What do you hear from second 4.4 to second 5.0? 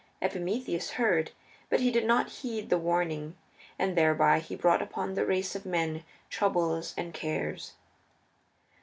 brought